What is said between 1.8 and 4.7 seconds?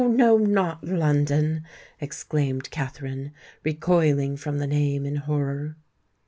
exclaimed Katherine, recoiling from the